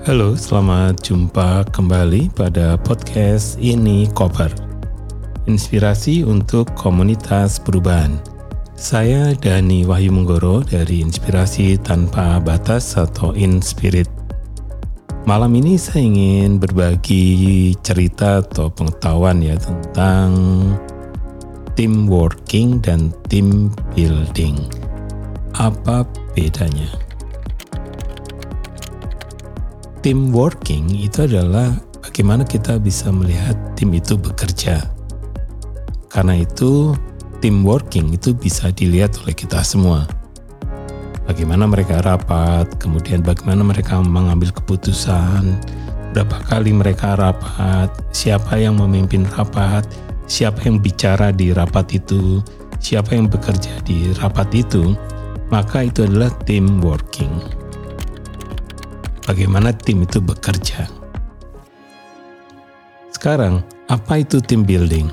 Halo, 0.00 0.32
selamat 0.32 1.12
jumpa 1.12 1.68
kembali 1.76 2.32
pada 2.32 2.80
podcast 2.80 3.60
ini 3.60 4.08
Koper. 4.16 4.48
Inspirasi 5.44 6.24
untuk 6.24 6.72
komunitas 6.72 7.60
perubahan. 7.60 8.16
Saya 8.80 9.36
Dani 9.36 9.84
Wahyu 9.84 10.08
Menggoro 10.08 10.64
dari 10.64 11.04
Inspirasi 11.04 11.76
Tanpa 11.84 12.40
Batas 12.40 12.96
atau 12.96 13.36
Inspirit. 13.36 14.08
Malam 15.28 15.52
ini 15.60 15.76
saya 15.76 16.00
ingin 16.00 16.56
berbagi 16.56 17.76
cerita 17.84 18.40
atau 18.40 18.72
pengetahuan 18.72 19.44
ya 19.44 19.60
tentang 19.60 20.32
team 21.76 22.08
working 22.08 22.80
dan 22.80 23.12
team 23.28 23.68
building. 23.92 24.64
Apa 25.60 26.08
bedanya? 26.32 27.09
Team 30.00 30.32
working 30.32 30.88
itu 30.96 31.28
adalah 31.28 31.76
bagaimana 32.00 32.40
kita 32.40 32.80
bisa 32.80 33.12
melihat 33.12 33.52
tim 33.76 33.92
itu 33.92 34.16
bekerja. 34.16 34.80
Karena 36.08 36.40
itu, 36.40 36.96
team 37.44 37.68
working 37.68 38.08
itu 38.16 38.32
bisa 38.32 38.72
dilihat 38.72 39.20
oleh 39.20 39.36
kita 39.36 39.60
semua. 39.60 40.08
Bagaimana 41.28 41.68
mereka 41.68 42.00
rapat, 42.00 42.80
kemudian 42.80 43.20
bagaimana 43.20 43.60
mereka 43.60 44.00
mengambil 44.00 44.48
keputusan, 44.56 45.60
berapa 46.16 46.48
kali 46.48 46.72
mereka 46.72 47.20
rapat, 47.20 47.92
siapa 48.08 48.56
yang 48.56 48.80
memimpin 48.80 49.28
rapat, 49.36 49.84
siapa 50.24 50.64
yang 50.64 50.80
bicara 50.80 51.28
di 51.28 51.52
rapat 51.52 52.00
itu, 52.00 52.40
siapa 52.80 53.12
yang 53.12 53.28
bekerja 53.28 53.84
di 53.84 54.16
rapat 54.16 54.48
itu, 54.56 54.96
maka 55.52 55.84
itu 55.84 56.08
adalah 56.08 56.32
team 56.48 56.80
working 56.80 57.59
bagaimana 59.30 59.70
tim 59.70 60.02
itu 60.02 60.18
bekerja. 60.18 60.90
Sekarang, 63.14 63.62
apa 63.86 64.26
itu 64.26 64.42
team 64.42 64.66
building? 64.66 65.06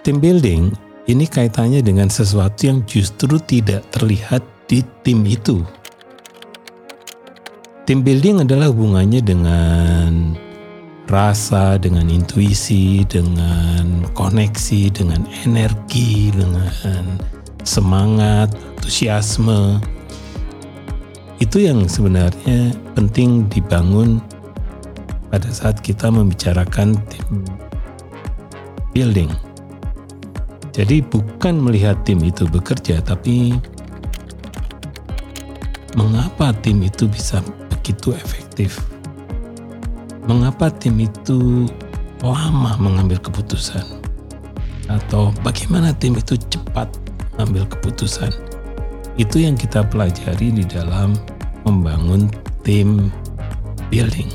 Team 0.00 0.16
building 0.24 0.72
ini 1.04 1.28
kaitannya 1.28 1.84
dengan 1.84 2.08
sesuatu 2.08 2.64
yang 2.64 2.80
justru 2.88 3.36
tidak 3.44 3.84
terlihat 3.92 4.40
di 4.64 4.80
tim 5.04 5.20
itu. 5.28 5.60
Team 7.84 8.00
building 8.00 8.46
adalah 8.46 8.72
hubungannya 8.72 9.20
dengan 9.20 10.38
rasa, 11.10 11.76
dengan 11.76 12.08
intuisi, 12.08 13.04
dengan 13.04 14.06
koneksi, 14.16 14.82
dengan 14.94 15.26
energi, 15.44 16.30
dengan 16.32 17.20
semangat, 17.66 18.54
antusiasme, 18.78 19.82
itu 21.42 21.66
yang 21.66 21.90
sebenarnya 21.90 22.70
penting 22.94 23.50
dibangun 23.50 24.22
pada 25.26 25.50
saat 25.50 25.82
kita 25.82 26.06
membicarakan 26.06 26.94
tim 27.10 27.42
building. 28.94 29.32
Jadi 30.70 31.02
bukan 31.02 31.58
melihat 31.58 31.98
tim 32.06 32.22
itu 32.22 32.46
bekerja, 32.46 33.02
tapi 33.02 33.58
mengapa 35.98 36.54
tim 36.62 36.78
itu 36.86 37.10
bisa 37.10 37.42
begitu 37.74 38.14
efektif? 38.14 38.78
Mengapa 40.30 40.70
tim 40.70 40.94
itu 41.02 41.66
lama 42.22 42.78
mengambil 42.78 43.18
keputusan? 43.18 43.84
Atau 44.86 45.34
bagaimana 45.42 45.90
tim 45.90 46.14
itu 46.14 46.38
cepat 46.38 46.86
mengambil 47.34 47.66
keputusan? 47.66 48.51
Itu 49.20 49.44
yang 49.44 49.60
kita 49.60 49.84
pelajari 49.92 50.48
di 50.48 50.64
dalam 50.64 51.12
membangun 51.68 52.32
tim 52.64 53.12
building. 53.92 54.32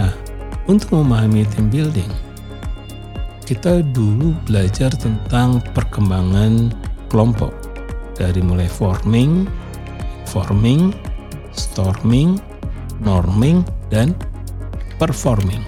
Nah, 0.00 0.12
untuk 0.64 0.96
memahami 0.96 1.44
tim 1.52 1.68
building, 1.68 2.08
kita 3.44 3.84
dulu 3.92 4.32
belajar 4.48 4.88
tentang 4.96 5.60
perkembangan 5.76 6.72
kelompok 7.12 7.52
dari 8.16 8.40
mulai 8.40 8.64
forming, 8.70 9.44
forming, 10.24 10.96
storming, 11.52 12.40
norming, 13.04 13.60
dan 13.92 14.16
performing. 14.96 15.60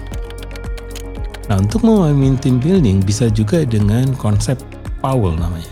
Nah, 1.45 1.61
untuk 1.61 1.85
memahami 1.85 2.33
tim 2.41 2.57
building 2.57 3.05
bisa 3.05 3.29
juga 3.29 3.61
dengan 3.61 4.09
konsep 4.17 4.57
Powell 5.05 5.37
namanya. 5.37 5.69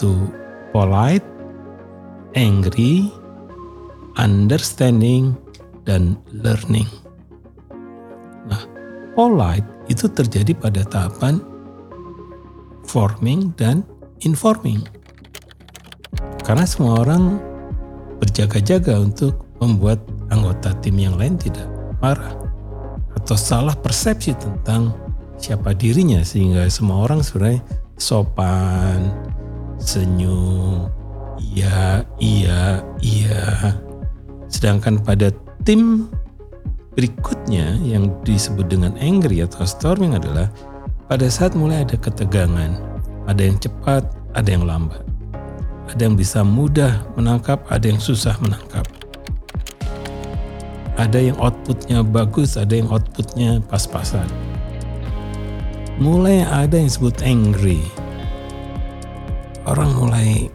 Yaitu 0.00 0.32
polite, 0.72 1.28
angry, 2.32 3.12
understanding, 4.16 5.36
dan 5.84 6.16
learning. 6.32 6.88
Nah, 8.48 8.64
polite 9.12 9.68
itu 9.92 10.08
terjadi 10.08 10.56
pada 10.56 10.88
tahapan 10.88 11.44
forming 12.88 13.52
dan 13.60 13.84
informing. 14.24 14.80
Karena 16.48 16.64
semua 16.64 17.04
orang 17.04 17.36
berjaga-jaga 18.24 19.04
untuk 19.04 19.44
membuat 19.60 20.00
anggota 20.32 20.72
tim 20.80 20.96
yang 20.96 21.20
lain 21.20 21.36
tidak 21.36 21.68
marah 22.00 22.40
atau 23.20 23.36
salah 23.36 23.76
persepsi 23.76 24.32
tentang 24.32 24.96
siapa 25.36 25.76
dirinya 25.76 26.24
sehingga 26.24 26.64
semua 26.72 27.04
orang 27.04 27.20
sebenarnya 27.20 27.60
sopan, 28.00 29.29
senyum, 29.80 30.86
iya, 31.40 32.04
iya, 32.20 32.84
iya. 33.00 33.74
Sedangkan 34.46 35.00
pada 35.00 35.32
tim 35.64 36.06
berikutnya 36.94 37.80
yang 37.80 38.12
disebut 38.26 38.68
dengan 38.68 38.92
angry 39.00 39.40
atau 39.40 39.64
storming 39.64 40.18
adalah 40.18 40.52
pada 41.10 41.26
saat 41.26 41.58
mulai 41.58 41.82
ada 41.82 41.98
ketegangan, 41.98 42.78
ada 43.26 43.42
yang 43.42 43.58
cepat, 43.58 44.06
ada 44.36 44.48
yang 44.48 44.62
lambat. 44.62 45.02
Ada 45.90 46.06
yang 46.06 46.14
bisa 46.14 46.46
mudah 46.46 47.02
menangkap, 47.18 47.66
ada 47.66 47.82
yang 47.90 47.98
susah 47.98 48.38
menangkap. 48.38 48.86
Ada 50.94 51.18
yang 51.32 51.36
outputnya 51.40 52.06
bagus, 52.06 52.54
ada 52.54 52.78
yang 52.78 52.86
outputnya 52.92 53.58
pas-pasan. 53.66 54.28
Mulai 55.98 56.46
ada 56.46 56.78
yang 56.78 56.86
disebut 56.86 57.26
angry. 57.26 57.82
Orang 59.68 59.92
mulai 59.96 60.48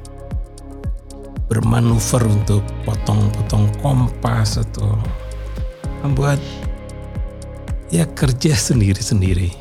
bermanuver 1.45 2.25
untuk 2.25 2.65
potong-potong 2.83 3.69
kompas 3.81 4.57
atau 4.57 4.97
membuat 6.01 6.41
ya 7.93 8.09
kerja 8.17 8.57
sendiri-sendiri. 8.57 9.53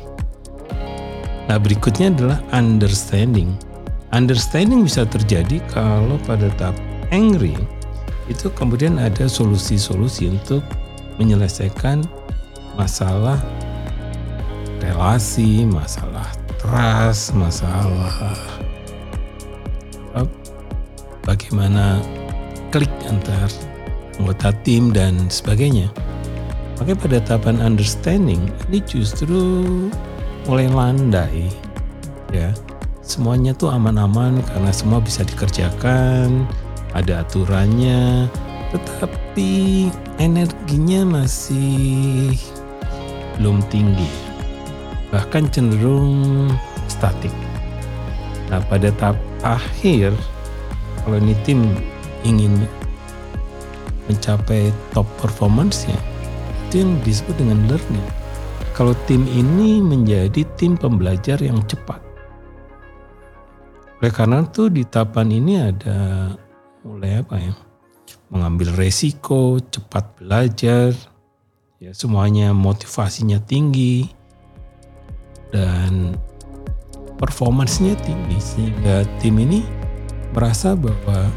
Nah 1.45 1.61
berikutnya 1.61 2.09
adalah 2.09 2.39
understanding. 2.57 3.53
Understanding 4.09 4.81
bisa 4.81 5.05
terjadi 5.05 5.61
kalau 5.69 6.17
pada 6.25 6.49
tahap 6.57 6.77
angry 7.13 7.53
itu 8.25 8.49
kemudian 8.57 8.97
ada 8.97 9.29
solusi-solusi 9.29 10.33
untuk 10.33 10.65
menyelesaikan 11.21 12.01
masalah 12.73 13.37
relasi, 14.81 15.69
masalah 15.69 16.25
trust, 16.57 17.37
masalah 17.37 18.33
bagaimana 21.25 21.99
klik 22.69 22.91
antar 23.09 23.49
anggota 24.21 24.55
tim 24.63 24.95
dan 24.95 25.27
sebagainya. 25.27 25.91
Makanya 26.79 26.97
pada 26.99 27.17
tahapan 27.23 27.57
understanding 27.59 28.47
ini 28.69 28.79
justru 28.85 29.41
mulai 30.47 30.69
landai 30.71 31.51
ya. 32.31 32.53
Semuanya 33.05 33.53
tuh 33.53 33.69
aman-aman 33.69 34.41
karena 34.49 34.71
semua 34.73 34.97
bisa 34.97 35.21
dikerjakan, 35.21 36.49
ada 36.97 37.21
aturannya, 37.21 38.25
tetapi 38.73 39.87
energinya 40.17 41.21
masih 41.21 42.33
belum 43.37 43.61
tinggi. 43.69 44.09
Bahkan 45.13 45.53
cenderung 45.53 46.49
statik. 46.89 47.31
Nah, 48.49 48.57
pada 48.65 48.89
tahap 48.97 49.21
akhir 49.45 50.17
kalau 51.05 51.21
ini 51.21 51.37
tim 51.45 51.61
ingin 52.25 52.65
mencapai 54.09 54.73
top 54.89 55.05
performance 55.21 55.85
ya 55.85 55.97
itu 56.65 56.81
yang 56.81 56.97
disebut 57.05 57.37
dengan 57.37 57.61
learning. 57.69 58.07
Kalau 58.73 58.97
tim 59.07 59.23
ini 59.29 59.79
menjadi 59.79 60.43
tim 60.57 60.75
pembelajar 60.75 61.39
yang 61.39 61.61
cepat. 61.69 62.01
Oleh 64.01 64.11
karena 64.11 64.43
itu 64.43 64.67
di 64.67 64.83
tahapan 64.83 65.29
ini 65.31 65.53
ada 65.61 66.33
mulai 66.83 67.21
apa 67.21 67.39
ya 67.39 67.53
mengambil 68.33 68.73
resiko 68.75 69.61
cepat 69.61 70.19
belajar 70.19 70.91
ya 71.79 71.93
semuanya 71.93 72.51
motivasinya 72.51 73.39
tinggi 73.45 74.09
dan 75.53 76.17
performancenya 77.15 77.95
tinggi. 78.03 78.37
Sehingga 78.41 79.07
tim 79.23 79.39
ini 79.39 79.74
merasa 80.35 80.75
bahwa 80.75 81.31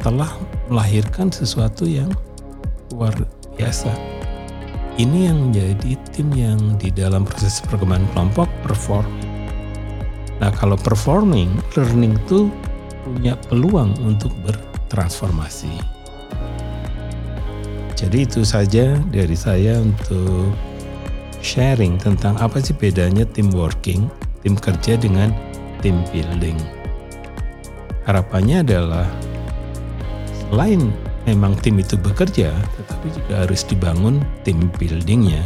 telah 0.00 0.30
melahirkan 0.70 1.28
sesuatu 1.28 1.84
yang 1.84 2.08
luar 2.94 3.12
biasa. 3.58 3.90
Ini 4.96 5.32
yang 5.32 5.50
menjadi 5.50 5.98
tim 6.14 6.30
yang 6.32 6.60
di 6.78 6.94
dalam 6.94 7.26
proses 7.26 7.58
perkembangan 7.66 8.06
kelompok 8.14 8.48
perform. 8.62 9.10
Nah 10.40 10.54
kalau 10.56 10.78
performing, 10.78 11.52
learning 11.76 12.16
itu 12.16 12.48
punya 13.04 13.36
peluang 13.50 13.92
untuk 14.06 14.32
bertransformasi. 14.46 15.72
Jadi 17.98 18.24
itu 18.24 18.40
saja 18.48 18.96
dari 19.12 19.36
saya 19.36 19.76
untuk 19.84 20.56
sharing 21.44 22.00
tentang 22.00 22.36
apa 22.40 22.60
sih 22.60 22.72
bedanya 22.72 23.28
tim 23.28 23.52
working, 23.52 24.08
tim 24.40 24.56
kerja 24.56 24.96
dengan 24.96 25.32
tim 25.84 26.00
building. 26.08 26.79
Harapannya 28.08 28.64
adalah 28.64 29.08
selain 30.32 30.92
memang 31.28 31.56
tim 31.60 31.76
itu 31.76 32.00
bekerja, 32.00 32.52
tetapi 32.52 33.06
juga 33.12 33.34
harus 33.44 33.60
dibangun 33.68 34.24
tim 34.44 34.72
buildingnya 34.80 35.44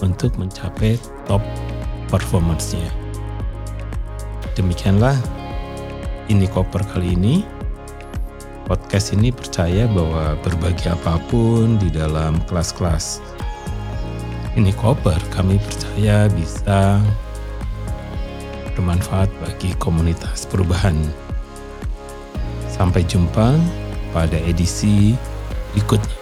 untuk 0.00 0.34
mencapai 0.40 0.96
top 1.28 1.44
performance-nya. 2.08 2.88
Demikianlah 4.56 5.16
ini 6.28 6.48
koper 6.48 6.84
kali 6.92 7.16
ini. 7.16 7.44
Podcast 8.62 9.12
ini 9.12 9.34
percaya 9.34 9.84
bahwa 9.90 10.38
berbagi 10.40 10.86
apa 10.88 11.18
pun 11.28 11.76
di 11.82 11.90
dalam 11.92 12.40
kelas-kelas 12.46 13.20
ini 14.52 14.68
koper 14.76 15.16
kami 15.32 15.56
percaya 15.56 16.28
bisa 16.28 17.00
bermanfaat 18.76 19.32
bagi 19.40 19.72
komunitas 19.80 20.44
perubahan. 20.44 20.96
Sampai 22.72 23.04
jumpa 23.04 23.60
pada 24.16 24.40
edisi 24.48 25.12
berikutnya. 25.76 26.21